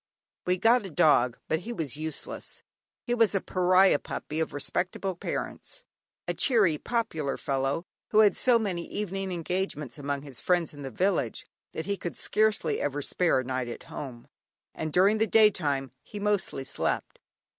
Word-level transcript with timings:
We 0.47 0.57
got 0.57 0.83
a 0.83 0.89
dog, 0.89 1.37
but 1.47 1.59
he 1.59 1.71
was 1.71 1.95
useless. 1.95 2.63
He 3.03 3.13
was 3.13 3.35
a 3.35 3.39
pariah 3.39 3.99
puppy, 3.99 4.39
of 4.39 4.51
respectable 4.51 5.15
parents; 5.15 5.83
a 6.27 6.33
cheery, 6.33 6.79
popular 6.79 7.37
fellow, 7.37 7.85
who 8.09 8.21
had 8.21 8.35
so 8.35 8.57
many 8.57 8.83
evening 8.87 9.31
engagements 9.31 9.99
among 9.99 10.23
his 10.23 10.41
friends 10.41 10.73
in 10.73 10.81
the 10.81 10.89
village, 10.89 11.45
that 11.73 11.85
he 11.85 11.97
could 11.97 12.17
scarcely 12.17 12.81
ever 12.81 13.03
spare 13.03 13.41
a 13.41 13.43
night 13.43 13.67
at 13.67 13.83
home; 13.93 14.27
and 14.73 14.91
during 14.91 15.19
the 15.19 15.27
day 15.27 15.51
time 15.51 15.91
he 16.01 16.19
mostly 16.19 16.63
slept. 16.63 17.19